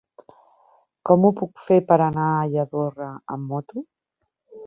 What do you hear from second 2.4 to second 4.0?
Lladorre amb moto?